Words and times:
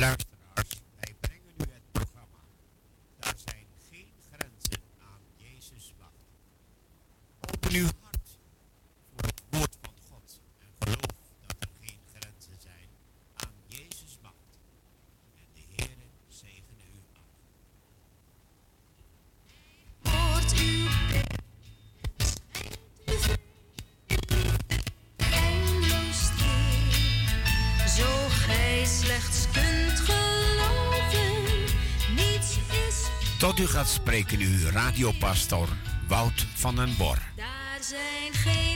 Luisteraars, 0.00 0.82
wij 1.00 1.14
brengen 1.20 1.54
u 1.56 1.72
het 1.72 1.82
programma. 1.92 2.38
Daar 3.18 3.34
zijn 3.44 3.66
geen 3.90 4.12
grenzen 4.30 4.80
aan 4.98 5.20
Jezus 5.36 5.94
wacht. 5.98 6.12
Open 7.40 7.74
uw 7.74 7.88
Tot 33.40 33.58
u 33.58 33.66
gaat 33.66 33.88
spreken 33.88 34.38
uw 34.40 34.70
radiopastor 34.70 35.68
Wout 36.08 36.46
van 36.54 36.76
den 36.76 36.96
Bor. 36.98 37.18
Daar 37.36 37.78
zijn 37.80 38.32
geen 38.32 38.69